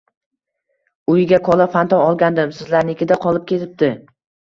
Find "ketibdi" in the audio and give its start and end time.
3.55-3.97